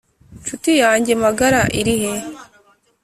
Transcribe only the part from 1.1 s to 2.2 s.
magara irihe?